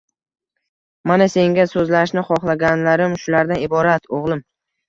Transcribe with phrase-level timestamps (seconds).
[1.11, 4.43] Mana, senga so'zlashni xohlaganlarim shulardan iborat, o'g'lim.